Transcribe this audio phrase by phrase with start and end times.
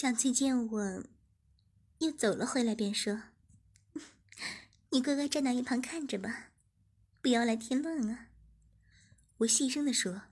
[0.00, 1.04] 小翠见我
[1.98, 3.24] 又走了回来，便说
[4.92, 6.52] ：“你乖乖站到一旁看着吧，
[7.20, 8.28] 不要来添乱啊。”
[9.36, 10.22] 我细声的说：“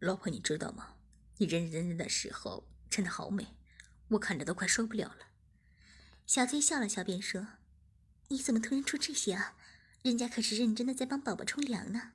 [0.00, 0.96] 老婆，你知道吗？
[1.36, 3.54] 你认认真真的时候真的好美，
[4.08, 5.28] 我看着都快受不了了。”
[6.26, 7.46] 小翠笑了笑，便说
[8.26, 9.56] ：“你怎么突然出这些啊？
[10.02, 12.14] 人家可是认真的在帮宝宝冲凉呢。”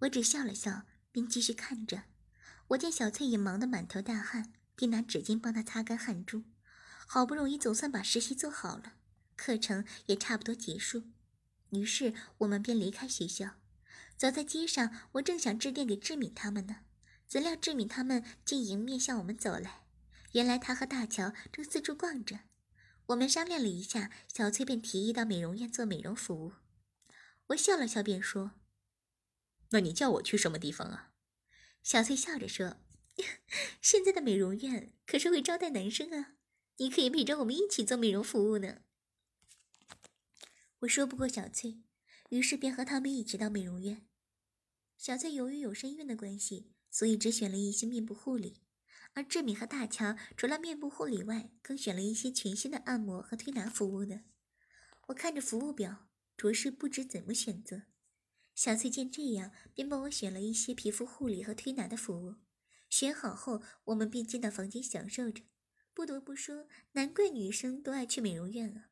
[0.00, 2.02] 我只笑了笑，便继续看着。
[2.68, 4.52] 我见小翠也忙得满头大汗。
[4.76, 6.44] 便拿纸巾帮他擦干汗珠，
[7.06, 8.94] 好不容易总算把实习做好了，
[9.36, 11.04] 课程也差不多结束，
[11.70, 13.56] 于是我们便离开学校。
[14.16, 16.84] 走在街上，我正想致电给志敏他们呢，
[17.26, 19.82] 怎料志敏他们竟迎面向我们走来。
[20.32, 22.40] 原来他和大乔正四处逛着。
[23.06, 26.52] 我们商量了一下，小翠便提议到美容院做美容服务。
[27.48, 28.52] 我笑了笑，便说
[29.70, 31.10] ：“那你叫我去什么地方啊？”
[31.82, 32.78] 小翠笑着说。
[33.80, 36.34] 现在的美容院可是会招待男生啊，
[36.78, 38.82] 你可以陪着我们一起做美容服务呢。
[40.80, 41.80] 我说不过小翠，
[42.30, 44.06] 于是便和他们一起到美容院。
[44.98, 48.60] 小翠由于有身孕的关系，所以只选了一些面部护理，
[49.12, 54.24] 而志敏和大乔除了面部护理外，更选了一些全新的按摩和推拿服务呢。
[55.08, 57.82] 我看着服务表，着实不知怎么选择。
[58.54, 62.36] 小翠见这样，便帮我选了一些皮肤护理和推拿的服务。
[62.96, 65.42] 选好后，我们便进到房间享受着。
[65.92, 68.84] 不得不说，难怪女生都爱去美容院了，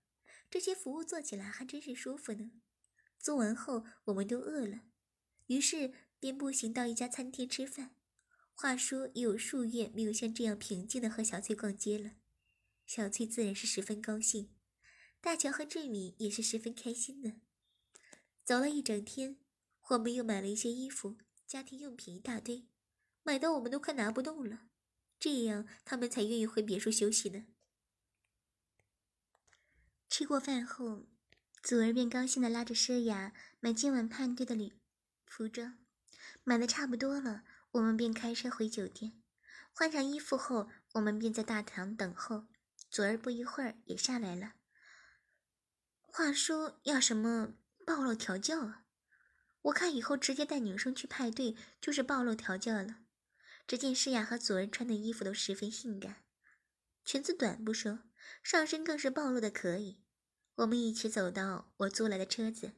[0.50, 2.50] 这些服务做起来还真是舒服呢。
[3.20, 4.80] 做完后，我们都饿了，
[5.46, 7.94] 于是便步行到一家餐厅吃饭。
[8.54, 12.14] 话说，已有数月没有像这样平静的和小翠逛街了，
[12.84, 14.52] 小翠自然是十分高兴，
[15.20, 17.34] 大乔和志敏也是十分开心的。
[18.42, 19.36] 走了一整天，
[19.90, 22.66] 我们又买了一些衣服、家庭用品一大堆。
[23.22, 24.60] 买到我们都快拿不动了，
[25.18, 27.44] 这样他们才愿意回别墅休息呢。
[30.08, 31.06] 吃过饭后，
[31.62, 34.74] 祖儿便高兴的拉着诗雅买今晚派对的礼
[35.24, 35.78] 服装，
[36.44, 39.22] 买的差不多了，我们便开车回酒店。
[39.72, 42.46] 换上衣服后，我们便在大堂等候。
[42.90, 44.52] 祖儿不一会儿也下来了。
[46.02, 47.54] 话说要什么
[47.86, 48.84] 暴露调教啊？
[49.62, 53.01] 我看以后直接带女生去派对就是暴露调教了。
[53.66, 56.24] 只见诗雅和祖儿穿的衣服都十分性感，
[57.04, 58.00] 裙子短不说，
[58.42, 60.02] 上身更是暴露的可以。
[60.56, 62.72] 我们一起走到我租来的车子，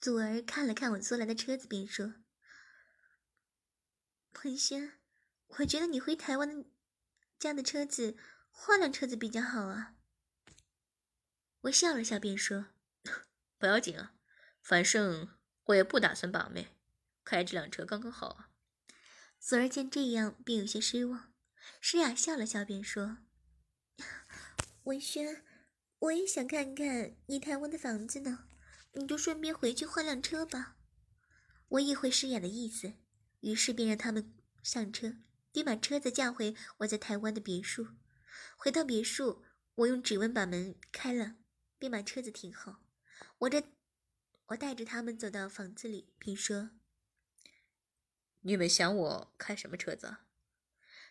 [0.00, 2.14] 祖儿看了看我租来的车子，便说
[4.42, 4.98] ：“文轩，
[5.58, 6.66] 我觉得你回台湾的
[7.38, 8.16] 家的车子
[8.48, 9.94] 换辆车子比较好啊。”
[11.62, 12.68] 我笑了笑，便说
[13.58, 14.14] ：“不要紧啊，
[14.62, 15.28] 反正
[15.64, 16.74] 我也不打算把妹，
[17.22, 18.50] 开这辆车刚刚好啊。”
[19.38, 21.32] 索儿见这样，便有些失望。
[21.80, 23.18] 诗雅笑了笑，便说
[24.84, 25.44] ：“文轩，
[25.98, 28.48] 我也想看看你台湾的房子呢，
[28.92, 30.76] 你就顺便回去换辆车吧。”
[31.68, 32.94] 我意会诗雅的意思，
[33.40, 35.16] 于是便让他们上车，
[35.52, 37.88] 并把车子驾回我在台湾的别墅。
[38.56, 41.36] 回到别墅，我用指纹把门开了，
[41.78, 42.82] 并把车子停好。
[43.38, 43.64] 我这，
[44.46, 46.70] 我带着他们走到房子里，并说。
[48.46, 50.18] 你们想我开什么车子？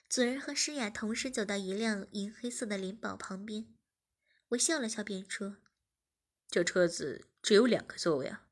[0.07, 3.75] 祖儿和诗雅同时走到一辆银黑色的灵宝旁边，
[4.49, 5.57] 我笑了笑，便说
[6.47, 8.47] ：“这车子只有两个座位啊。”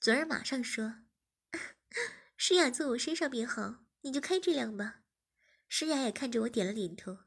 [0.00, 1.02] 祖儿马上说
[2.38, 5.02] ：“诗雅坐我身上便好，你就开这辆吧。”
[5.68, 7.18] 诗雅也看着我点了点头。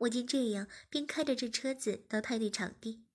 [0.00, 3.06] 我见这样，便开着这车子到派对场地。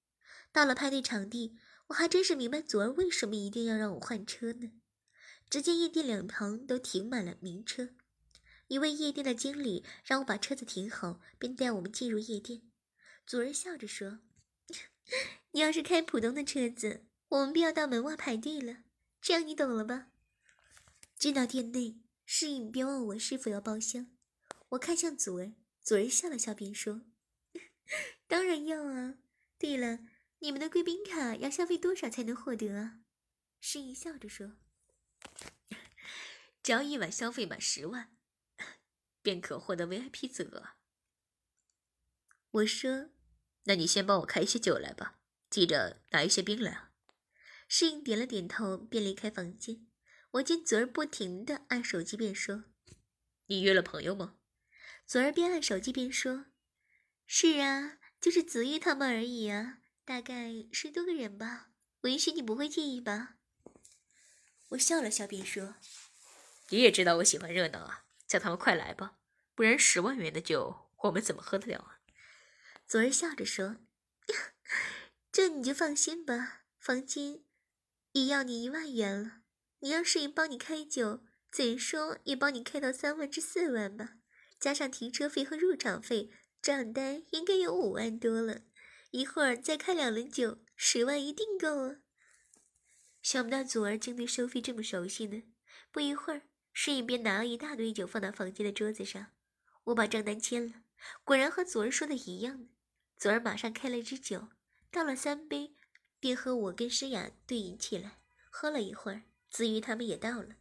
[0.51, 1.55] 到了派对场地，
[1.89, 4.71] 我还真是明白祖儿为什么一定要让我换车呢。
[5.51, 7.89] 只见夜店两旁都停满了名车，
[8.67, 12.61] 一位夜店的经理让我把车子停好，并带我们进入夜店。
[13.27, 14.19] 祖儿笑着说
[15.51, 18.83] ：“你要是开普通的车子，我们便要到门外排队了。
[19.19, 20.07] 这样你懂了吧？”
[21.19, 24.07] 进到店内，侍应便问我是否要包厢。
[24.69, 25.51] 我看向祖儿，
[25.83, 27.01] 祖儿笑了笑，便说
[28.25, 29.15] ：“当然要啊。
[29.57, 29.99] 对了，
[30.39, 33.01] 你们的贵宾卡要消费多少才能获得啊？”
[33.59, 34.53] 侍应笑着说。
[36.63, 38.15] 只要一晚消费满十万，
[39.21, 40.69] 便可获得 VIP 资格。
[42.51, 43.09] 我说
[43.65, 45.19] ：“那你先帮我开一些酒来吧，
[45.49, 46.91] 记着拿一些冰来啊。”
[47.67, 49.87] 侍应点了点头，便离开房间。
[50.31, 52.65] 我见昨儿不停的按手机，便说
[53.47, 54.37] ：“你约了朋友吗？”
[55.07, 56.45] 昨儿边按手机边说
[57.25, 61.71] ：“是啊，就是子玉他们而已啊，大概十多个人吧。
[62.01, 63.37] 文许你不会介意吧？”
[64.71, 65.75] 我笑了笑，便说。
[66.69, 69.17] 你也知道我喜欢热闹啊，叫他们快来吧，
[69.53, 71.99] 不然十万元的酒我们怎么喝得了啊？
[72.87, 73.77] 左儿笑着说
[75.31, 77.45] ：“这你就放心吧，房金
[78.13, 79.41] 已要你一万元了。
[79.79, 84.15] 你让世颖帮你开酒，怎说也帮你开到三万至四万吧，
[84.59, 86.31] 加上停车费和入场费，
[86.61, 88.61] 账单应该有五万多了。
[89.09, 91.95] 一会儿再开两轮酒，十万一定够啊。”
[93.21, 95.43] 想不到祖儿竟对收费这么熟悉呢。
[95.91, 99.27] 不一会儿，世颖便拿了一大堆酒放到房间的桌子上。
[99.85, 100.83] 我把账单签了，
[101.23, 102.67] 果然和昨儿说的一样。
[103.17, 104.49] 祖儿马上开了支酒，
[104.89, 105.75] 倒了三杯，
[106.19, 108.19] 便和我跟诗雅对饮起来。
[108.49, 110.55] 喝了一会儿，子瑜他们也到了，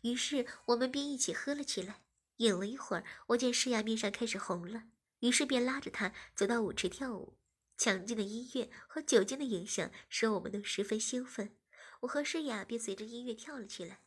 [0.00, 2.02] 于是我们便一起喝了起来。
[2.38, 4.84] 饮了一会儿，我见诗雅面上开始红了，
[5.20, 7.36] 于是便拉着她走到舞池跳舞。
[7.78, 11.56] 强劲的音乐和酒精的影响使我们都十分兴奋，
[12.00, 14.00] 我和诗雅便随着音乐跳了起来。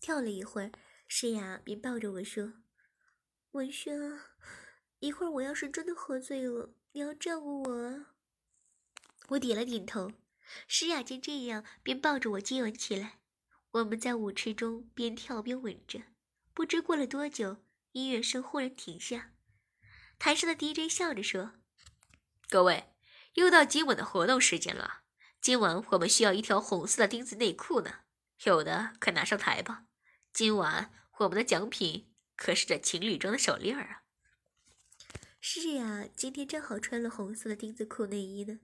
[0.00, 0.70] 跳了一会儿，
[1.08, 2.54] 诗雅便抱着我说
[3.52, 4.20] ：“文轩，
[5.00, 8.14] 一会儿我要是真的喝醉了，你要照顾我啊。”
[9.30, 10.12] 我点了点头。
[10.68, 13.18] 诗雅见这样，便抱着我接吻起来。
[13.72, 16.02] 我们在舞池中边跳边吻着。
[16.54, 17.56] 不知过了多久，
[17.92, 19.32] 音乐声忽然停下，
[20.18, 21.54] 台上的 DJ 笑着说
[22.48, 22.94] ：“各位，
[23.34, 25.02] 又到接吻的活动时间了。
[25.46, 28.00] 今晚我们需要一条红色的丁字内裤呢，
[28.42, 29.84] 有的快拿上台吧。”
[30.34, 34.02] 今晚我们的奖品可是这情侣装的手链啊！
[35.40, 38.58] 是呀，今天正好穿了红色的丁字裤内衣呢。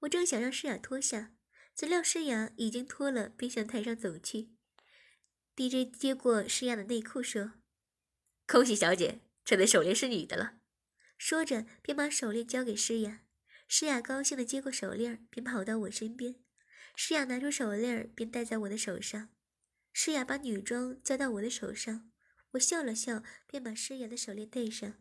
[0.00, 1.32] 我正想让诗雅脱下，
[1.74, 4.50] 怎料诗雅已经脱了，便向台上走去。
[5.56, 7.52] DJ 接过诗雅的内裤说
[8.46, 10.58] ：“恭喜小姐，这对手链是你的了。”
[11.16, 13.22] 说着便把手链交给诗雅。
[13.70, 16.36] 诗雅高兴地接过手链，便跑到我身边。
[16.96, 19.28] 诗雅拿出手链，便戴在我的手上。
[19.92, 22.10] 诗雅把女装交到我的手上，
[22.52, 24.94] 我笑了笑，便把诗雅的手链戴上。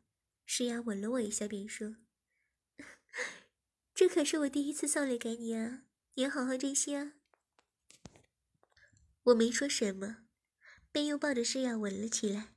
[0.45, 1.95] 诗雅吻了我一下，便说
[3.95, 5.83] ：“这可是我第一次送礼给你啊，
[6.15, 7.13] 你要好好珍惜啊。”
[9.23, 10.25] 我没说什么，
[10.91, 12.49] 便又抱着诗雅吻了起来。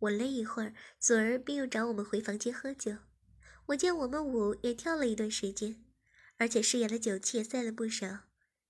[0.00, 2.98] 吻了一会儿，左儿便又找我们回房间喝酒。
[3.66, 5.84] 我见我们舞也跳了一段时间，
[6.36, 8.20] 而且诗雅的酒气也散了不少，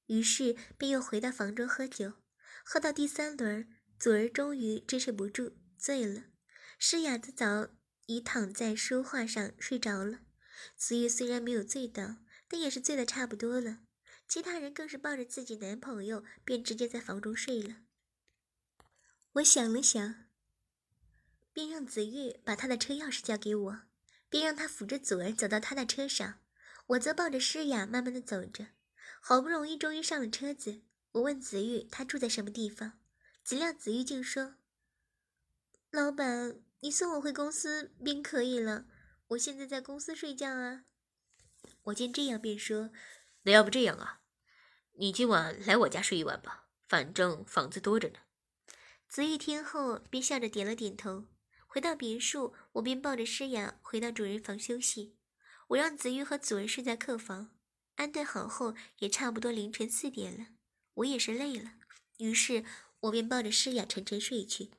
[0.07, 2.15] 于是便又回到房中喝酒。
[2.65, 6.25] 喝到第三轮，左儿终于支持不住，醉了。
[6.79, 7.69] 诗雅子早
[8.07, 10.21] 已躺在书画上睡着了。
[10.77, 12.17] 子玉虽然没有醉倒，
[12.49, 13.81] 但也是醉得差不多了。
[14.27, 17.83] 其他人更是抱着自己男朋友，便直接在房中睡了。
[19.35, 20.27] 我想了想，
[21.53, 23.83] 便让子玉把他的车钥匙交给我，
[24.29, 26.41] 便让他扶着祖儿走到他的车上，
[26.89, 28.69] 我则抱着诗雅慢慢的走着。
[29.21, 30.83] 好不容易，终于上了车子。
[31.13, 32.99] 我问子玉，他住在什么地方？
[33.43, 34.57] 怎料子玉竟说
[35.91, 38.87] ：“老板，你送我回公司便可以了。
[39.29, 40.85] 我现在在公司睡觉啊。”
[41.85, 42.91] 我见这样，便说
[43.43, 44.21] ：“那要不这样啊？
[44.99, 48.19] 你今晚来我家睡一晚吧，反正房子多着呢。”
[49.09, 51.27] 子玉听后，便笑着点了点头。
[51.77, 55.15] 回到别墅，我便抱着诗雅回到主人房休息。
[55.67, 57.55] 我让子玉和祖儿睡在客房，
[57.97, 60.47] 安顿好后，也差不多凌晨四点了。
[60.95, 61.75] 我也是累了，
[62.17, 62.65] 于是
[63.01, 64.71] 我便抱着诗雅沉沉睡去。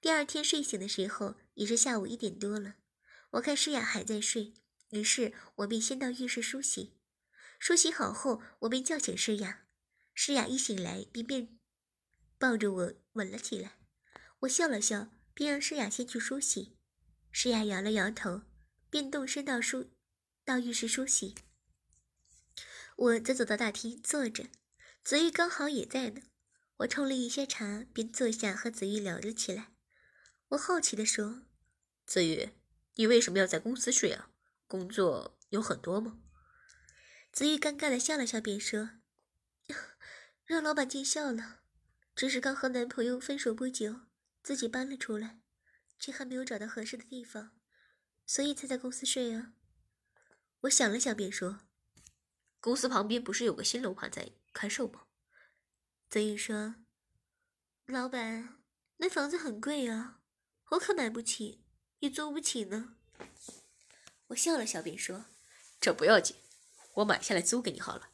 [0.00, 2.74] 第二天睡醒的时候，已是下午一点多了。
[3.34, 4.52] 我看诗雅还在睡，
[4.90, 6.98] 于是我便先到浴室梳洗。
[7.60, 9.62] 梳洗好后，我便叫醒诗雅。
[10.12, 11.60] 诗雅一醒来，便便
[12.36, 13.78] 抱着我吻了起来。
[14.40, 16.76] 我笑了笑，便让诗雅先去梳洗。
[17.30, 18.42] 诗雅摇了摇头，
[18.90, 19.90] 便动身到梳
[20.44, 21.34] 到浴室梳洗。
[22.96, 24.46] 我则走到大厅坐着。
[25.02, 26.22] 子玉刚好也在呢，
[26.78, 29.72] 我冲了一些茶，便坐下和子玉聊了起来。
[30.50, 31.42] 我好奇地说
[32.06, 32.50] ：“子玉，
[32.94, 34.30] 你为什么要在公司睡啊？
[34.68, 36.20] 工作有很多吗？”
[37.32, 38.90] 子玉尴尬地笑了笑，便说
[40.44, 41.62] ：“让老板见笑了，
[42.14, 44.02] 只是刚和男朋友分手不久，
[44.42, 45.40] 自己搬了出来，
[45.98, 47.52] 却还没有找到合适的地方，
[48.26, 49.52] 所以才在公司睡啊。”
[50.62, 51.60] 我想了想，便说
[52.60, 55.06] ：“公司旁边不是有个新楼盘在？”开售吗？
[56.10, 56.74] 泽宇说
[57.86, 58.62] ：“老板，
[58.98, 60.20] 那房子很贵啊，
[60.72, 61.64] 我可买不起，
[62.00, 62.96] 也租不起呢。”
[64.28, 65.24] 我笑了笑，便说
[65.80, 66.36] ：“这不要紧，
[66.96, 68.10] 我买下来租给你好了。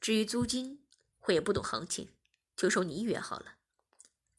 [0.00, 0.86] 至于租金，
[1.26, 2.14] 我也不懂行情，
[2.56, 3.58] 就收你一元好了。”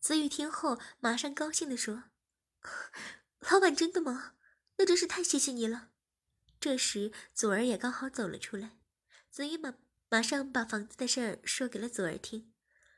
[0.06, 2.04] 子玉听后，马上高兴地说
[3.50, 4.36] ：“老板，真的吗？
[4.78, 5.90] 那真是太谢谢你了。”
[6.62, 8.78] 这时，左儿也刚好走了出来，
[9.32, 9.74] 子玉马。
[10.08, 12.54] 马上把房子的事儿说给了左儿听，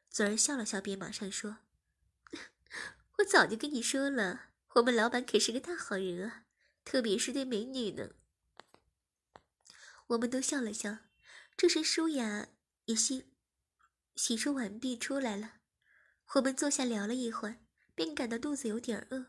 [0.10, 1.60] 左儿笑了笑，便马上说
[3.20, 6.44] ：“我早就跟你说了，我们老板可是个大好人啊，
[6.84, 8.10] 特别是对美女呢。
[10.08, 10.98] 我们都笑了笑。
[11.56, 12.50] 这时舒雅
[12.84, 13.32] 也洗
[14.18, 15.57] 洗漱完毕出来了，
[16.36, 17.58] 我们坐下聊了一会儿，
[17.96, 19.28] 便感到肚子有点饿。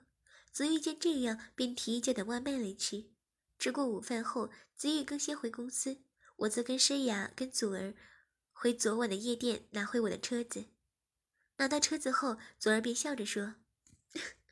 [0.51, 3.11] 子玉见这样，便提议叫点外卖来吃。
[3.59, 6.03] 吃过午饭后，子玉更先回公司，
[6.37, 7.95] 我则跟诗雅、跟祖儿
[8.53, 10.67] 回昨晚的夜店拿回我的车子。
[11.59, 13.55] 拿到车子后，祖儿便笑着说：“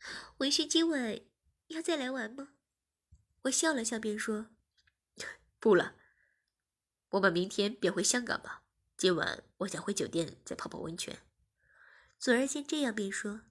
[0.39, 1.21] 文轩今晚
[1.69, 2.51] 要再来玩吗？”
[3.43, 4.47] 我笑了笑，便说
[5.59, 5.97] ：“不了。”
[7.11, 8.63] 我们明天便回香港吧。
[8.97, 11.26] 今晚我想回酒店再泡泡温泉。
[12.19, 13.43] 左儿先这样便说：“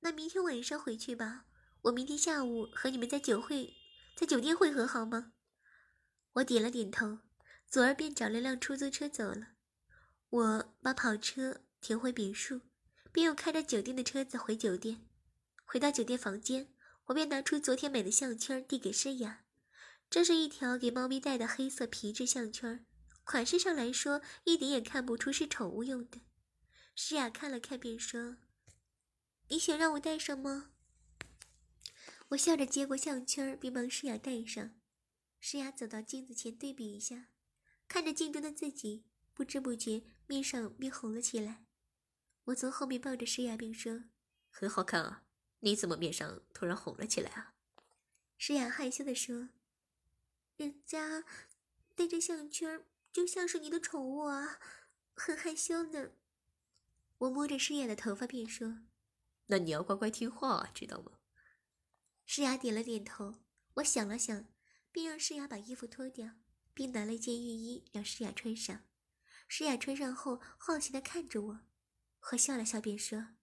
[0.00, 1.44] 那明天晚上回去吧。
[1.82, 3.74] 我明天下午和你们在酒会，
[4.16, 5.32] 在酒店会合，好吗？”
[6.34, 7.18] 我点了点头。
[7.66, 9.54] 左儿便找了辆出租车走了。
[10.28, 12.60] 我把跑车停回别墅，
[13.10, 15.06] 便又开着酒店的车子回酒店。
[15.64, 16.68] 回到酒店房间，
[17.06, 19.44] 我便拿出昨天买的项圈递给诗雅。
[20.10, 22.84] 这是一条给猫咪戴的黑色皮质项圈。
[23.24, 26.20] 款式上来说，一点也看不出是宠物用的。
[26.94, 28.36] 诗雅看了看，便说
[29.48, 30.70] ：“你想让我戴上吗？”
[32.30, 34.74] 我笑着接过项圈，并帮诗雅戴上。
[35.40, 37.28] 诗雅走到镜子前对比一下，
[37.88, 41.64] 看着镜中的自己，不知不觉面上便红了起来。
[42.44, 44.04] 我从后面抱着诗雅，并说
[44.50, 45.24] ：“很好看啊，
[45.60, 47.54] 你怎么面上突然红了起来啊？”
[48.38, 49.48] 诗雅害羞地说
[50.56, 51.24] ：“人家
[51.94, 54.58] 戴着项圈。”就像是你的宠物啊，
[55.14, 56.12] 很害羞呢。
[57.22, 58.80] 我摸着诗雅的头发，便说
[59.46, 61.20] ：“那你要乖乖听话，知道吗？”
[62.26, 63.44] 诗雅点了点头。
[63.74, 64.48] 我想了想，
[64.90, 66.30] 便让诗雅把衣服脱掉，
[66.74, 68.82] 并拿了一件浴衣让诗雅穿上。
[69.46, 71.60] 诗雅穿上后，好奇的看着我。
[72.32, 73.36] 我笑了笑，便说：“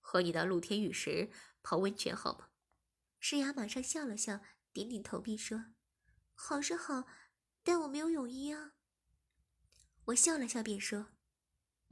[0.00, 1.30] 和你到露天浴池
[1.62, 2.48] 泡温泉好吗？”
[3.20, 4.40] 诗雅马上笑了笑，
[4.72, 5.74] 点点头，并说
[6.34, 7.06] ：“好是好，
[7.62, 8.72] 但我没有泳衣啊。”
[10.06, 11.08] 我笑了笑，便说：“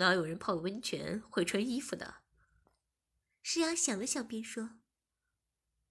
[0.02, 2.22] 哪有人泡温泉会穿衣服的？”
[3.42, 4.78] 诗雅想了想，便说：“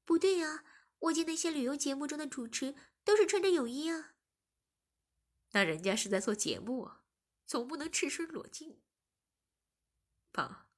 [0.05, 0.63] 不对呀，
[0.99, 4.13] 我见那些旅游节目中的主持都是穿着泳衣啊。”
[5.51, 6.91] 那人家是在做节目，
[7.45, 8.81] 总不能赤身裸进
[10.31, 10.69] 吧？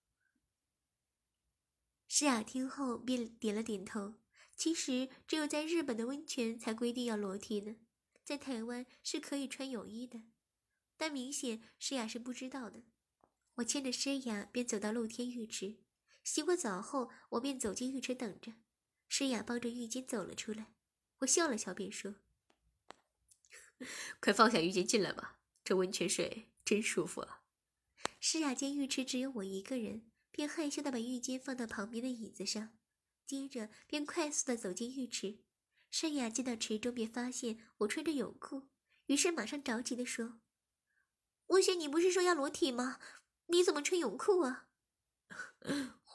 [2.08, 4.16] 诗雅听后便点了点头。
[4.56, 7.76] 其实，只有在日本的温泉才规定要裸体呢，
[8.24, 10.24] 在台湾是可以穿泳衣的。
[10.96, 12.84] 但明显诗雅是不知道的。
[13.56, 15.78] 我牵着诗雅便走到露天浴池，
[16.24, 18.54] 洗过澡后，我便走进浴池等着。
[19.08, 20.74] 诗雅抱着浴巾走了出来，
[21.20, 22.16] 我笑了笑便说
[24.20, 27.44] ：“快放下浴巾进来吧，这温泉水真舒服啊。”
[28.20, 32.76] 诗雅见浴池只有我一个人，便害羞的把浴巾放到旁边的椅子上，
[33.28, 35.44] 接着便快速的走进浴池。
[35.92, 38.70] 诗雅进到池中，便发现我穿着泳裤，
[39.06, 40.40] 于是马上着急的说。
[41.46, 43.00] 我轩，你不是说要裸体吗？
[43.54, 44.66] 你怎么穿泳裤啊？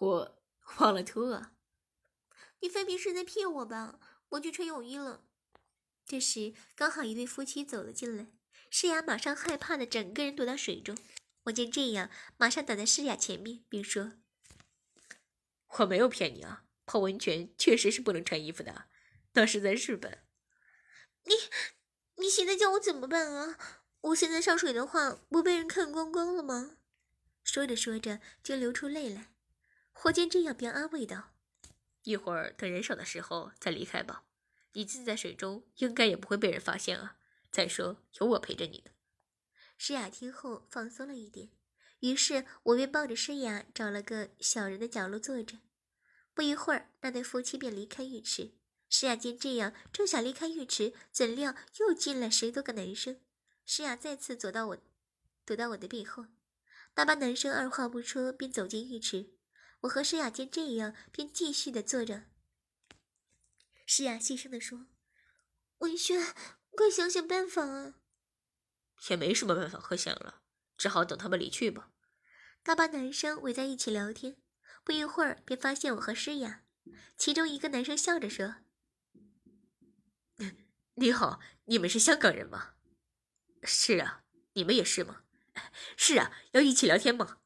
[0.00, 0.42] 我
[0.80, 1.52] 忘了脱啊！
[2.61, 4.00] 你分明是在骗我吧？
[4.30, 5.25] 我去穿泳衣了。
[6.04, 8.26] 这时刚好一对夫妻走了进来，
[8.71, 10.99] 诗雅马上害怕的整个人躲到水中。
[11.45, 14.14] 我见这样，马上挡在诗雅前面，并说
[15.78, 18.88] ：“我没有骗你啊，泡温泉确实是不能穿衣服的，
[19.35, 20.25] 那是在日本。”
[21.25, 21.35] 你，
[22.16, 23.57] 你现在叫我怎么办啊？
[24.00, 26.77] 我现在上水的话，不被人看光光了吗？
[27.49, 29.33] 说着说着就流出泪来。
[29.90, 31.31] 火箭这样便安慰道
[32.05, 34.25] ：“一会儿等人少的时候再离开吧。
[34.75, 37.17] 你浸在水中，应该也不会被人发现啊。
[37.50, 38.90] 再说有我陪着你呢。”
[39.78, 41.49] 诗雅听后放松了一点，
[42.00, 45.61] 于是我便抱着诗雅找了个小人的角落坐着。
[46.35, 48.52] 不一会儿，那对夫妻便离开浴池。
[48.90, 53.19] 诗雅见这样，正想离开浴池，怎料又进来十多个男生。
[53.64, 54.78] 诗雅再次走到我，
[55.47, 56.26] 躲到我的背后。
[56.99, 59.31] 那帮男生二话不说便走进浴池。
[59.83, 62.25] 我和诗雅见这样，便继续的坐着。
[63.87, 64.88] 诗雅细声的说
[65.78, 66.35] ：“文轩，
[66.71, 67.95] 快想想办法啊！”
[69.11, 70.43] 也没什么办法可想了，
[70.76, 71.93] 只好等他们离去吧。
[72.64, 74.37] 那帮男生围在一起聊天，
[74.83, 76.64] 不一会儿便发现我和诗雅。
[77.17, 78.57] 其中一个男生笑着说
[80.97, 82.75] ：“你好，你们是香港人吗？”
[83.62, 84.25] 是啊，
[84.55, 85.23] 你们也是吗？
[85.96, 87.38] 是啊，要一起聊天吗？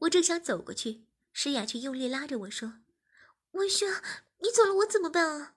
[0.00, 2.80] 我正想走过去，诗雅却用力拉着我说
[3.52, 3.88] ：“文轩，
[4.38, 5.54] 你走了我怎么办啊？”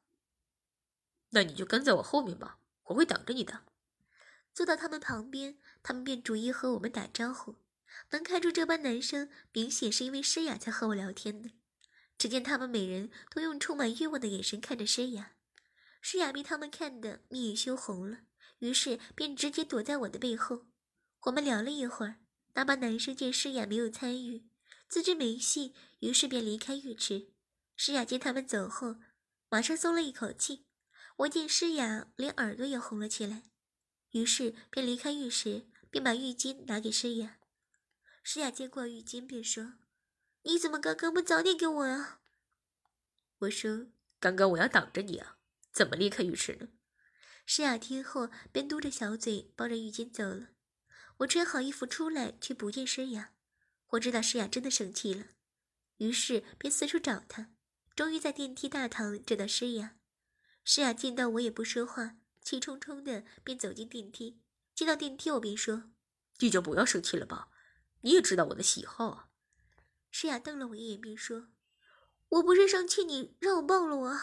[1.32, 3.64] 那你就跟在我后面吧，我会挡着你的。
[4.54, 7.56] 坐到他们旁边，他们便逐一和我们打招呼。
[8.12, 11.52] 能看出这班男生明显是因为诗雅才和我聊天的。
[12.18, 15.34] 只见他们每人都用充满欲望的眼神看着诗雅。
[16.02, 18.20] 诗雅被他们看得面也羞红了，
[18.60, 20.68] 于是便直接躲在我的背后。
[21.26, 22.18] 我们聊了一会儿，
[22.54, 24.48] 那帮男生见诗雅没有参与，
[24.88, 27.30] 自知没戏，于是便离开浴池。
[27.76, 28.98] 诗雅见他们走后，
[29.50, 30.68] 马上松了一口气。
[31.18, 33.44] 我见诗雅连耳朵也红了起来，
[34.12, 37.40] 于是便离开浴室，并把浴巾拿给诗雅。
[38.22, 39.74] 诗雅接过浴巾，便说
[40.44, 42.20] ：“你怎么刚刚不早点给我啊？”
[43.40, 43.88] 我说
[44.20, 45.38] ：“刚刚我要挡着你啊，
[45.72, 46.68] 怎么离开浴池呢？”
[47.48, 50.50] 诗雅听后，便嘟着小嘴，抱着浴巾走了。
[51.18, 53.32] 我穿好衣服出来，却不见诗雅。
[53.92, 55.28] 我知道诗雅真的生气了，
[55.98, 57.52] 于是便四处找她。
[57.96, 59.96] 终于在电梯大堂找到诗雅。
[60.66, 64.42] 诗雅见到我也不说话，气冲冲的便走进电梯。
[64.74, 65.92] 进到电梯，我便说
[66.40, 67.48] ：“你就不要生气了吧，
[68.02, 69.30] 你也知道我的喜好啊。”
[70.12, 71.48] 诗雅瞪了我一眼，便说
[72.28, 74.20] ：“我不是生气你让我抱了我，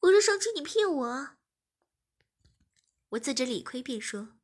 [0.00, 1.36] 我是生气你骗我。”
[3.10, 4.36] 我自知理亏，便说。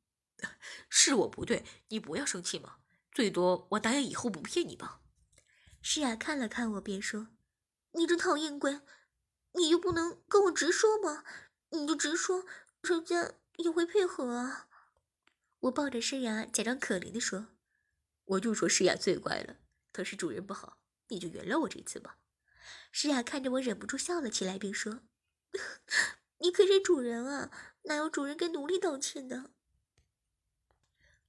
[0.88, 2.76] 是我不对，你不要生气嘛。
[3.12, 5.00] 最多我答应以后不骗你吧。
[5.82, 7.28] 诗雅看了看我，便说
[7.94, 8.80] ：“你这讨厌鬼，
[9.52, 11.24] 你就不能跟我直说吗？
[11.70, 12.44] 你就直说，
[12.82, 14.68] 人家也会配合啊。”
[15.60, 17.48] 我抱着诗雅，假装可怜的说
[18.24, 19.56] ：“我就说诗雅最乖了，
[19.92, 20.78] 可是主人不好，
[21.08, 22.18] 你就原谅我这次吧。”
[22.92, 25.00] 诗雅看着我，忍不住笑了起来，并说：
[26.38, 27.50] “你可是主人啊，
[27.82, 29.50] 哪有主人跟奴隶道歉的？”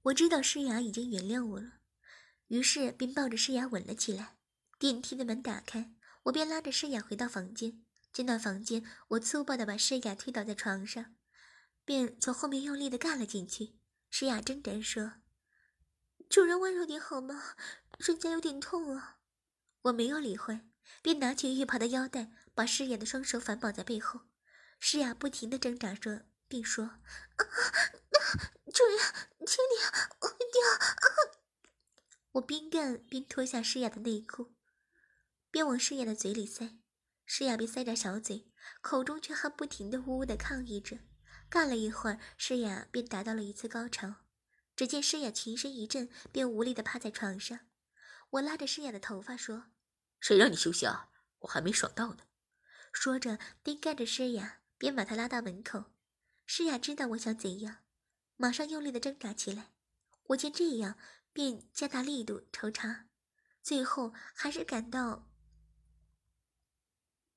[0.04, 1.74] 我知道诗雅已经原谅我了，
[2.48, 4.38] 于是便抱着诗雅吻了起来。
[4.78, 7.84] 电梯的门打开，我便拉着诗雅回到房间。
[8.14, 11.16] 进到房间，我粗暴地把诗雅推倒在床上，
[11.84, 13.78] 便从后面用力地干了进去。
[14.10, 15.16] 诗雅挣扎说
[16.30, 17.56] ：“主人温柔点好吗？
[18.00, 19.18] 人家有点痛啊。”
[19.84, 20.62] 我没有理会，
[21.02, 24.22] 便拿起浴袍的腰带，把诗雅的双手反绑在背后。
[24.80, 26.86] 诗雅不停地挣扎着，并说
[27.36, 27.44] ：“啊。”
[28.80, 28.98] 主人，
[29.46, 29.76] 请你
[30.20, 31.38] 快掉！
[32.32, 34.54] 我边干边脱下诗雅的内裤，
[35.52, 36.80] 边往诗雅的嘴里塞。
[37.26, 41.00] 诗雅被塞着小嘴，口中却还不停的呜呜的抗议着。
[41.50, 44.16] 干了一会儿，诗雅便达到了一次高潮。
[44.78, 47.60] 只见诗雅全身一震，便无力的趴在床上。
[48.30, 49.72] 我拉着诗雅的头发说
[50.22, 51.10] ：“谁让你休息啊？
[51.40, 52.20] 我还没爽到呢。”
[52.94, 55.92] 说着，边干着诗雅，边把她拉到门口。
[56.46, 57.80] 诗雅知道我想怎样。
[58.42, 59.74] 马上用力的挣扎起来，
[60.28, 60.98] 我见这样，
[61.34, 63.08] 便加大力度抽插，
[63.62, 65.28] 最后还是感到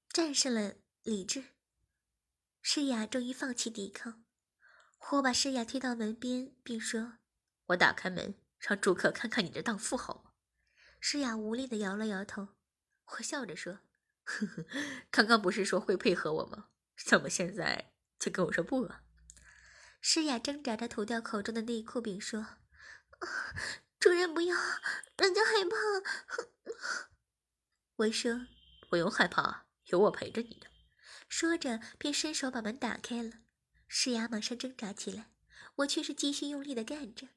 [0.09, 1.43] 战胜了理智。
[2.61, 4.23] 诗雅终于放弃抵抗，
[5.11, 7.15] 我把诗雅推到门边，并说
[7.67, 10.31] ：“我打开门，让住客看看你的荡妇好吗？”
[11.01, 12.51] 诗雅无力的摇了摇头。
[13.07, 13.81] 我笑着说
[14.23, 14.67] ：“呵呵，
[15.11, 16.69] 刚刚不是说会配合我吗？
[17.05, 19.03] 怎么现在就跟我说不了？”
[20.05, 22.45] 诗雅挣扎着脱掉口中的内裤，并说
[24.01, 24.57] ：“主人不要，
[25.17, 25.77] 人家害怕。”
[27.95, 28.49] 我说
[28.91, 30.67] ：“不用害怕，有我陪着你的。”
[31.31, 33.31] 说着，便伸手把门打开了。
[33.87, 35.31] 诗雅马上挣扎起来，
[35.77, 37.29] 我却是继续用力的干着。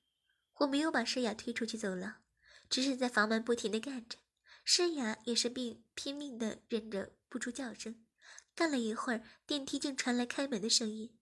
[0.56, 2.24] 我没有把诗雅推出去走廊，
[2.68, 4.18] 只是在房门不停的干着。
[4.64, 8.04] 诗雅也是并拼命的忍着不出叫声。
[8.56, 11.16] 干了一会儿，电梯竟传来开门的声音。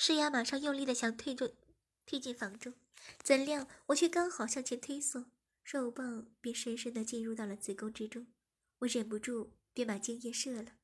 [0.00, 1.56] 诗雅马上用力的想推着
[2.06, 2.72] 推进房中，
[3.20, 5.32] 怎料我却刚好向前推送，
[5.64, 8.28] 肉棒便深深的进入到了子宫之中。
[8.78, 10.76] 我忍不住便把精液射了。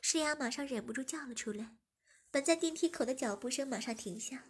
[0.00, 1.76] 诗雅马上忍不住叫了出来。
[2.30, 4.44] 本在电梯口的脚步声马上停下，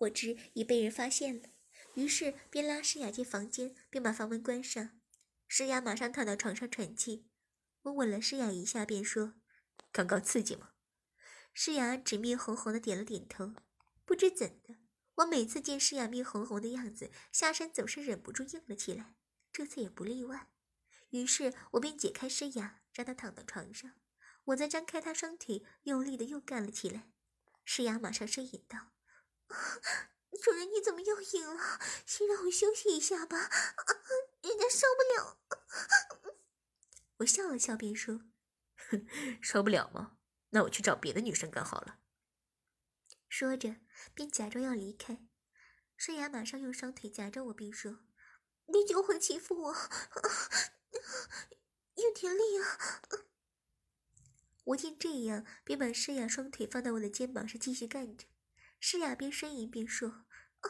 [0.00, 1.48] 我知已被人发现了，
[1.94, 5.00] 于是便拉诗雅进房间，并把房门关上。
[5.48, 7.24] 诗雅马上躺到床上喘气。
[7.84, 9.32] 我吻了诗雅一下，便说
[9.90, 10.71] ：“刚刚刺激吗？”
[11.54, 13.52] 诗雅只面红红的点了点头，
[14.04, 14.76] 不知怎的，
[15.16, 19.14] 我每次见诗雅面红红的样子，下身总是忍不住硬了起来，
[19.52, 20.50] 这次也不例外。
[21.10, 23.92] 于是我便解开诗雅，让她躺到床上，
[24.44, 27.12] 我再张开她双腿，用力的又干了起来。
[27.64, 28.92] 诗雅马上呻吟道
[30.42, 31.78] ：“主人，你怎么又硬了？
[32.06, 33.50] 先让我休息一下吧，啊
[34.40, 35.38] 人家受不了。”
[37.18, 38.22] 我笑了笑，便说
[39.42, 40.16] ：“受不了吗？”
[40.54, 41.98] 那我去找别的女生干好了。
[43.28, 43.76] 说着，
[44.14, 45.26] 便假装要离开。
[45.96, 48.04] 诗雅马上用双腿夹着我，并说
[48.72, 49.74] ：“你就会欺负我，
[51.96, 52.78] 有点力啊！”
[54.64, 58.26] 我见这样，便把诗雅双腿放在我的肩膀上，继续干着。
[58.78, 60.08] 诗雅边呻吟边说
[60.60, 60.68] ：“啊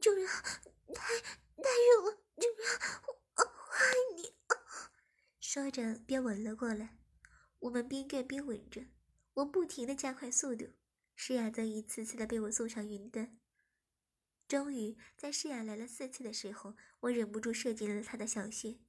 [0.00, 2.66] 主人，太太热了，主人，
[3.36, 3.80] 我爱
[4.16, 4.36] 你。”
[5.40, 7.01] 说着，便吻了过来。
[7.62, 8.86] 我们边干边吻着，
[9.34, 10.70] 我不停的加快速度，
[11.14, 13.38] 诗雅则一次次的被我送上云端。
[14.48, 18.80] 终于，在诗雅来了四次的时候，我忍不住射进了她的小穴。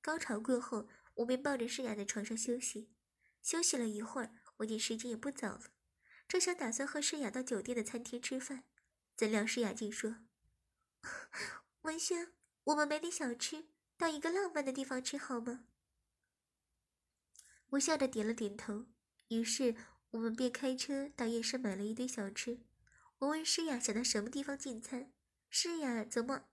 [0.00, 2.90] 高潮过后，我便抱着诗雅在床上休息。
[3.42, 5.70] 休息了一会儿，我见时间也不早了，
[6.26, 8.64] 正想打算和诗雅到酒店的餐厅吃饭，
[9.14, 10.24] 怎料诗雅竟说
[11.82, 12.32] ：“文轩，
[12.64, 13.66] 我们买点小吃，
[13.98, 15.66] 到一个浪漫的地方吃好吗？”
[17.72, 18.86] 我笑着点了点头。
[19.28, 19.74] 于是
[20.10, 22.60] 我们便开车到夜市买了一堆小吃。
[23.18, 25.12] 我问诗雅想到什么地方进餐，
[25.48, 26.48] 诗雅则忙，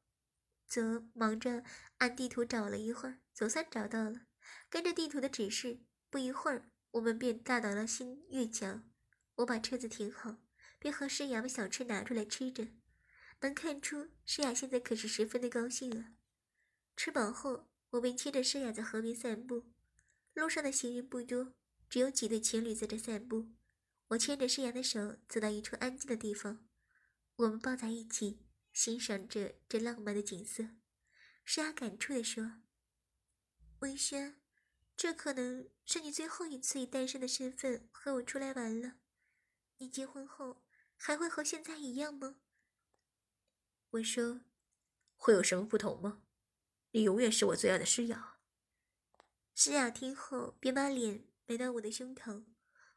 [0.68, 1.64] 则忙着
[1.98, 4.22] 按地图找了一会儿，总算找到了。
[4.70, 5.80] 跟着地图的指示，
[6.10, 8.82] 不一会儿，我们便到达了新月桥。
[9.36, 10.38] 我把车子停好，
[10.78, 12.68] 便和诗雅把小吃拿出来吃着。
[13.42, 16.14] 能看出诗雅现在可是十分的高兴了。
[16.96, 19.66] 吃饱后，我便牵着诗雅在河边散步。
[20.34, 21.54] 路上的行人不多。
[21.90, 23.48] 只有几对情侣在这散步，
[24.10, 26.68] 我牵着诗雅的手走到一处安静的地方，
[27.38, 30.70] 我们抱在一起，欣赏着这浪漫的景色。
[31.44, 32.62] 诗雅感触地说
[33.82, 34.40] ：“文轩，
[34.96, 38.98] 这可能是你最后一次以单身的身份和我出来玩了。
[39.78, 40.64] 你结婚后
[40.96, 42.36] 还会和现在一样吗？”
[43.90, 44.42] 我说
[45.18, 46.22] ：“会有什么不同吗？
[46.92, 48.38] 你永远是我最爱的诗雅。”
[49.62, 51.26] 诗雅听后便把脸。
[51.46, 52.46] 埋到我的胸膛，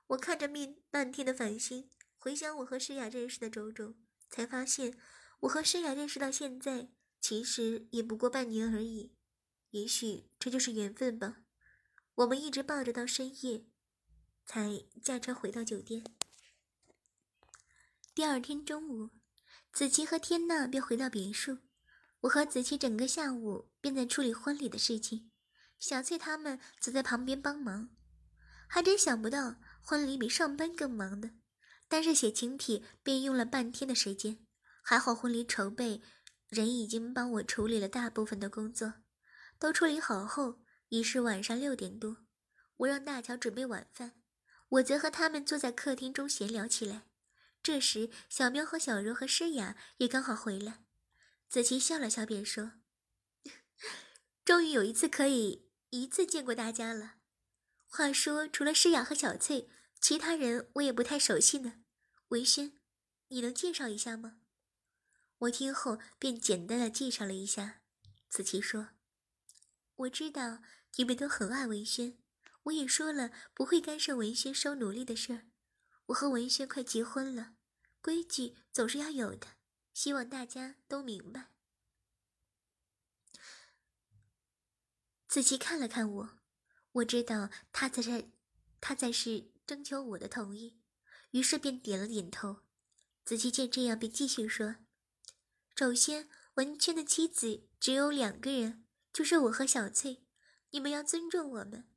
[0.07, 3.97] 我看着面漫天的繁星，回想我和诗雅认识的种种，
[4.31, 4.97] 才发现
[5.41, 9.13] 我和诗雅认识到现在，其实也不过半年而已。
[9.71, 11.39] 也许这就是缘分吧。
[12.15, 13.65] 我们一直抱着到深夜，
[14.47, 16.05] 才驾车回到酒店。
[18.15, 19.11] 第二天中午，
[19.73, 21.59] 子琪和天娜便回到别墅，
[22.21, 25.32] 我和子琪整个下午便在处理婚礼的事情，
[25.83, 27.91] 小翠他们则在旁边帮忙。
[28.69, 31.31] 还真想不到，婚礼比上班更忙的。
[31.89, 34.47] 单是写请帖便用了半天的时间。
[34.81, 36.01] 还好婚礼筹备
[36.49, 38.95] 人已经帮我处理了大部分的工作，
[39.59, 42.19] 都处理好后已是晚上六点多。
[42.77, 44.13] 我让大乔准备晚饭，
[44.69, 47.09] 我则和他们坐在客厅中闲聊起来。
[47.61, 50.85] 这时，小喵和小柔和诗雅也刚好回来。
[51.49, 52.75] 子琪笑了笑，便说
[54.45, 57.17] ：“终于有一次可以一次见过大家了。”
[57.87, 59.69] 话说，除了诗雅和小翠，
[60.01, 61.85] 其他人我也不太熟悉呢。
[62.29, 62.79] 文轩，
[63.29, 64.39] 你能介绍一下吗？
[65.41, 67.83] 我听后便简单的介绍了一下。
[68.31, 68.89] 子琪说
[69.97, 70.63] ：“我知道
[70.97, 72.17] 你们都很爱文轩，
[72.65, 75.47] 我也说了不会干涉文轩收奴隶的事儿。
[76.07, 77.55] 我和文轩快结婚了，
[78.01, 79.49] 规矩总是要有的，
[79.93, 81.51] 希望大家都明白。”
[85.33, 86.31] 子琪看了看我。
[86.93, 88.31] 我知道他在这，
[88.83, 90.79] 他在是征求我的同意，
[91.31, 92.59] 于是便点了点头。
[93.25, 94.77] 子琪见这样，便继续说
[95.75, 100.23] ：“首先，文轩的妻子只有两个人，就是我和小翠，
[100.73, 101.89] 你们要尊重我们。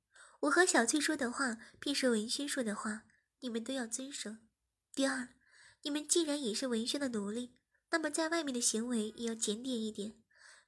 [0.43, 3.03] 我和小翠说的话，便是文轩说的话，
[3.41, 4.37] 你们都要遵守。
[4.93, 5.35] 第二，
[5.81, 7.57] 你们既然也是文轩的奴隶，
[7.91, 10.23] 那么在外面的行为也要检点一点，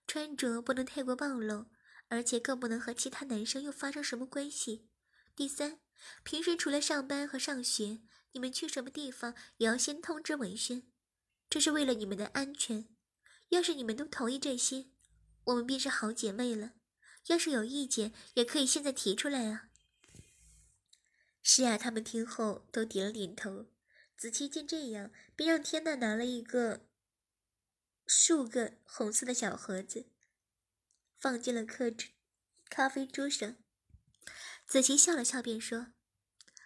[0.06, 1.68] 穿着不能太过暴露。”
[2.10, 4.88] 而且更不能和其他男生又发生什么关系。
[5.36, 5.80] 第三，
[6.24, 10.84] 平时除了上班和上学，你们去什么地方也要先通知文轩，
[11.50, 12.88] 这是为了你们的安全。
[13.50, 14.88] 要是你们都同意这些，
[15.46, 16.74] 我们便是好姐妹了。
[17.28, 19.70] 要是有意见，也可以现在提出来啊。
[21.42, 23.68] 诗雅他们听后都点了点头。
[24.18, 26.88] 子期见这样，便让天娜拿了一个
[28.06, 30.08] 数个红色的小盒子。
[31.20, 32.08] 放进了客桌
[32.70, 33.56] 咖啡桌上，
[34.66, 35.94] 子琪笑了笑，便说：“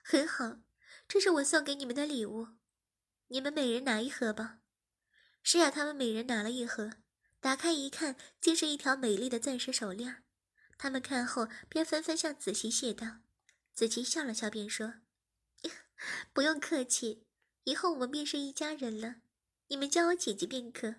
[0.03, 0.61] 很好，
[1.07, 2.49] 这是我送给你们的礼物，
[3.27, 4.59] 你们每人拿一盒吧。”
[5.43, 6.91] 诗雅他们每人拿了一盒，
[7.39, 10.23] 打开一看，竟是一条美丽的钻石手链。
[10.77, 13.19] 他们看后，便纷纷向子琪谢道。
[13.73, 14.95] 子琪笑了笑，便说
[16.33, 17.25] ：“不用客气，
[17.63, 19.21] 以后我们便是一家人了，
[19.67, 20.95] 你们叫我姐姐便可。”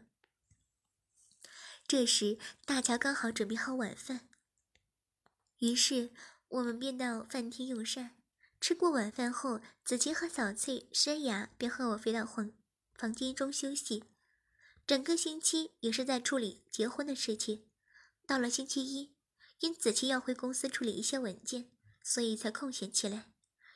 [1.92, 4.26] 这时，大乔刚好准备好晚饭，
[5.59, 6.09] 于是
[6.48, 8.16] 我们便到饭厅用膳。
[8.59, 12.50] 吃过晚饭后，子琪和小翠、山雅便和我飞到房
[12.94, 14.05] 房间中休息。
[14.87, 17.68] 整个星期也是在处理结婚的事情。
[18.26, 19.14] 到了星期一，
[19.59, 21.70] 因子琪要回公司处理一些文件，
[22.02, 23.31] 所以才空闲起来。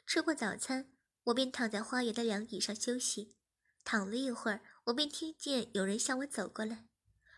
[0.07, 0.90] 吃过早餐，
[1.24, 3.37] 我便躺在花园的凉椅上休息。
[3.85, 6.87] 躺了一会儿，我便听见有人向我走过来。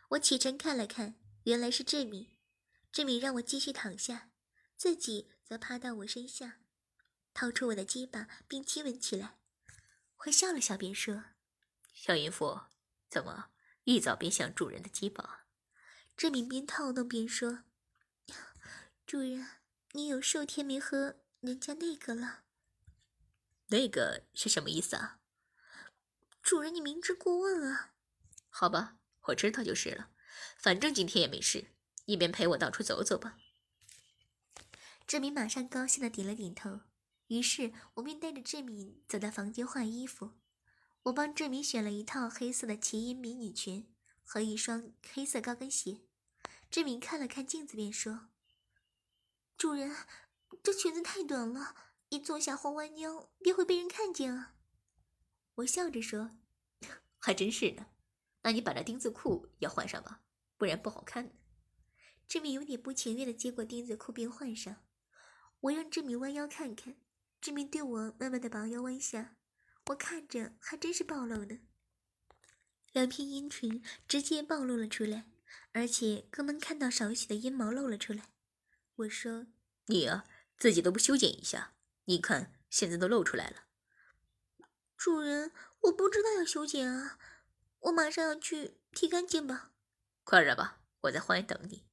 [0.09, 2.35] 我起身看了看，原来是志敏。
[2.91, 4.31] 志敏让我继续躺下，
[4.77, 6.61] 自己则趴到我身下，
[7.35, 9.39] 掏出我的鸡巴并亲吻起来。
[10.25, 11.25] 我笑了笑，便说
[11.93, 12.63] ：“小淫妇，
[13.11, 13.51] 怎么
[13.85, 15.47] 一早便想主人的鸡巴？”
[16.17, 17.65] 志敏边套弄边说
[19.07, 19.47] ：“主人，
[19.93, 22.45] 你有数天没喝人家那个了？
[23.67, 25.21] 那个是什么意思啊？”
[26.43, 27.93] 主人，你明知故问啊！
[28.49, 28.97] 好吧，
[29.29, 30.11] 我知道就是了。
[30.59, 31.73] 反正今天也没事，
[32.05, 33.39] 一边陪我到处走走吧。
[35.07, 36.81] 志明马上高兴的点了点头。
[37.29, 40.33] 于是我便带着志敏走到房间换衣服。
[41.05, 46.01] 我帮志敏选了一套黑色的奇淫迷你裙和一双黑色高跟鞋。
[46.71, 48.29] 志敏看了看镜子，便说
[49.57, 49.95] ：“主人，
[50.63, 51.75] 这裙子太短了，
[52.09, 54.55] 一坐下或弯腰便会被人看见啊。”
[55.57, 56.39] 我笑着说
[57.19, 57.87] ：“还真是呢，
[58.49, 60.23] 那你把这丁字裤也换上吧，
[60.57, 61.37] 不然不好看。”
[62.27, 64.87] 志明有点不情愿的接过丁字裤并换上。
[65.61, 66.97] 我让志明弯腰看看，
[67.43, 69.37] 志明对我慢慢的把腰弯下，
[69.91, 71.59] 我看着还真是暴露呢，
[72.93, 75.27] 两片阴唇直接暴露了出来。
[75.73, 78.31] 而且更能看到少许的阴毛露了出来。
[78.97, 79.47] 我说
[79.87, 80.25] ：“你啊，
[80.57, 81.75] 自己都不修剪一下，
[82.07, 83.65] 你看现在都露出来了。”
[84.97, 87.19] 主人，我不知道要修剪啊，
[87.81, 89.73] 我马上要去剃干净吧。
[90.25, 91.87] 快点吧，我在花园等你。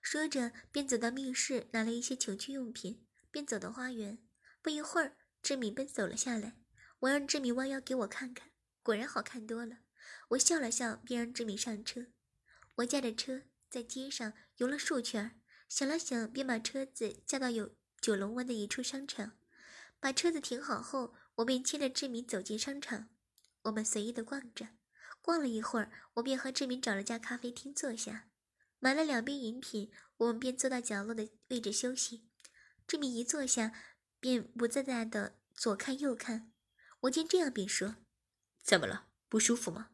[0.00, 4.18] 说着，便走到密室，拿了一些情趣用品，便走到花园。
[4.62, 6.56] 不一会儿，志敏便走了下来。
[7.00, 8.50] 我让志敏弯腰给我看看，
[8.82, 9.78] 果然好看多了。
[10.28, 12.06] 我笑了笑，便让志敏上车。
[12.76, 19.36] 我驾着车在街上游了数圈，想了想，便把车子驾到有九龙湾的一处商场。
[19.98, 23.08] 把车子停好后，我便牵着志敏走进商场。
[23.62, 24.68] 我们随意的逛着，
[25.26, 28.28] 逛了一会儿，我便和志明找了家咖啡厅坐下，
[28.78, 29.90] 买了两杯饮品。
[30.18, 32.28] 我们便坐到角落的位置休息。
[32.86, 33.72] 志明一坐下，
[34.20, 36.52] 便不自在的左看右看。
[37.00, 37.96] 我见这样，便说
[38.62, 39.08] ：“怎么了？
[39.28, 39.90] 不舒服吗？”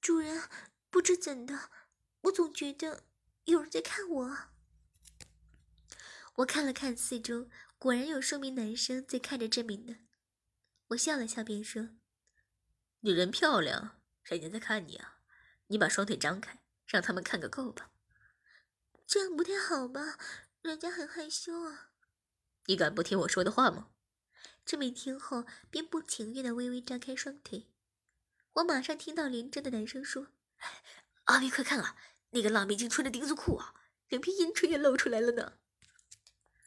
[0.00, 0.48] 主人。
[0.90, 1.68] 不知怎的，
[2.22, 3.04] 我总觉得
[3.44, 4.38] 有人在看我。
[6.36, 9.98] 我看了看四周，果然有数名男生在看着志明呢。
[10.88, 11.90] 我笑了笑，便说
[13.00, 15.20] ：“女人漂亮，人家在看你啊！
[15.68, 17.90] 你把双腿张开，让他们看个够吧。”
[19.06, 20.18] 这样不太好吧？
[20.62, 21.90] 人家很害羞啊。
[22.66, 23.88] 你敢不听我说的话吗？
[24.66, 27.68] 这名听后便不情愿的微微张开双腿。
[28.54, 30.28] 我马上听到连真的男生说。
[31.24, 31.96] 阿明，快看啊！
[32.30, 33.74] 那个辣妹竟穿着丁字裤啊，
[34.08, 35.54] 两片阴唇也露出来了呢。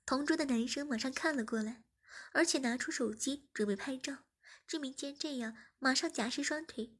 [0.05, 1.83] 同桌的男生马上看了过来，
[2.31, 4.23] 而且拿出手机准备拍照。
[4.71, 6.95] 志明见这样，马上假释双腿。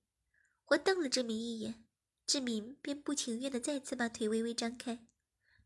[0.72, 1.86] 我瞪了志明一眼，
[2.28, 5.08] 志明便不情愿的再次把腿微微张开，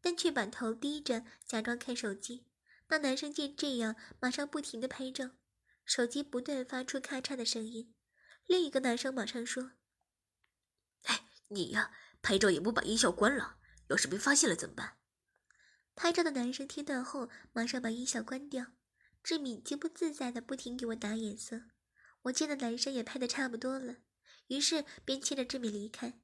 [0.02, 2.46] 但却把头低着，假装看手机。
[2.90, 5.32] 那男生见这样，马上不停的拍照，
[5.84, 7.96] 手机不断发出咔嚓的声音。
[8.46, 9.72] 另一个男生马上说。
[11.06, 11.92] 哎你呀，
[12.22, 15.00] 拍照也不把音效关了，要是被发现了怎么办？
[15.96, 18.74] 拍照的男生听到后，马上把音效关掉。
[19.24, 21.64] 志敏极不自在的不停给我打眼色。
[22.26, 23.98] 我见的男生也拍的差不多了，
[24.48, 26.20] 于是便牵着志敏离开。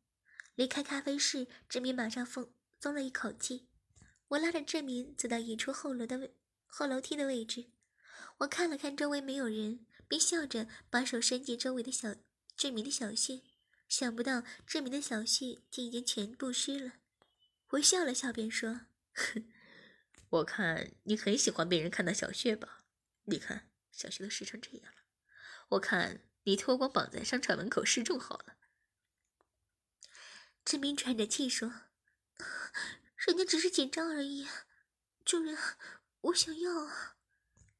[0.55, 3.67] 离开咖啡室，志敏马上松松了一口气。
[4.29, 6.35] 我拉着志敏走到一处后楼的位
[6.65, 7.71] 后楼梯的位置，
[8.39, 12.15] 我看了看周围没有人，便笑着把手伸进周围的小
[12.55, 13.41] 志敏的小穴。
[13.87, 16.93] 想不到志明的小穴竟已经全部湿了，
[17.71, 18.81] 我笑了笑，便说
[19.13, 19.51] ：“哼
[20.29, 22.85] 我看你很喜欢被人看到小穴吧？
[23.25, 25.00] 你看小穴都湿成这样了，
[25.71, 28.55] 我看你脱光绑在商场门口示众好了。”
[30.63, 31.73] 志明喘着气说
[33.27, 34.47] ：“人家只是紧张而已，
[35.25, 35.57] 主人，
[36.21, 37.17] 我想要啊。”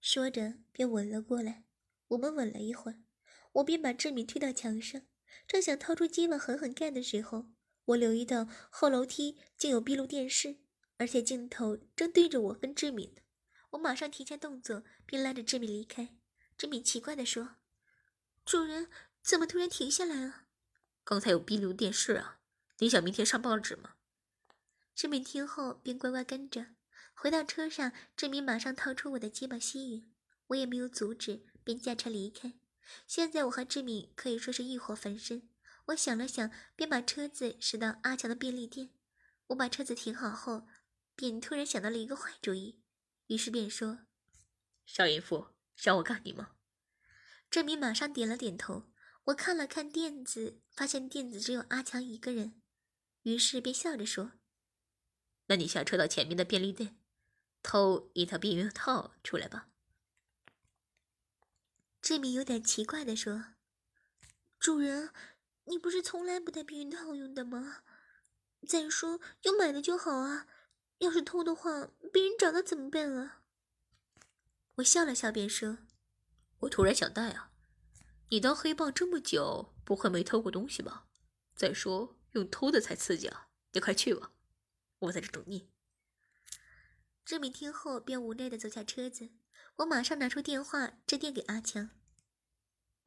[0.02, 1.66] 说着便吻了过来。
[2.10, 3.04] 我们吻了一会儿，
[3.54, 5.04] 我便把志敏推到墙上。
[5.48, 7.46] 正想掏出鸡巴狠狠干的时候，
[7.86, 10.58] 我留意到后楼梯竟有闭路电视，
[10.98, 13.16] 而且镜头正对着我跟志敏。
[13.72, 16.18] 我马上停下动作，并拉着志敏离开。
[16.58, 17.56] 志敏奇怪地说
[18.46, 18.90] ：“主人，
[19.22, 20.44] 怎么突然停下来了？”
[21.04, 22.40] 刚才有逼流电视啊！
[22.80, 23.96] 你想明天上报纸吗？
[24.96, 26.68] 志敏听后便乖乖跟着。
[27.14, 30.14] 回到车上，志敏马上掏出我的鸡巴吸引，
[30.48, 32.54] 我也没有阻止，便驾车离开。
[33.08, 35.50] 现在我和志敏可以说是欲火焚身。
[35.86, 38.90] 我想了想，便把车子驶到阿强的便利店。
[39.48, 40.68] 我把车子停好后，
[41.16, 42.82] 便突然想到了一个坏主意，
[43.28, 44.00] 于是便说
[44.86, 46.52] ：“少淫妇，想我干你吗？”
[47.52, 48.86] 志明马上点了点头。
[49.26, 52.60] 我看了看垫子，发现垫子只有阿强一个人，
[53.22, 54.32] 于是便笑着说
[55.46, 56.98] ：“那你下车到前面的便利店，
[57.62, 59.70] 偷一套避孕套出来吧。”
[62.02, 63.54] 志明有点奇怪的说
[64.58, 65.12] ：“主人，
[65.66, 67.84] 你不是从来不带避孕套用的吗？
[68.68, 70.48] 再说有买的就好啊，
[70.98, 73.44] 要是偷的话，被人找到怎么办啊？”
[74.76, 75.78] 我笑了笑，便说
[76.62, 77.52] ：“我突然想带啊，
[78.30, 81.08] 你当黑豹这么久，不会没偷过东西吧？
[81.56, 83.50] 再说用偷的才刺激啊！
[83.74, 84.32] 你快去吧，
[85.00, 85.70] 我在这等你。”
[87.26, 89.30] 志敏听后便无奈的走下车子，
[89.78, 91.90] 我马上拿出电话致电给阿强。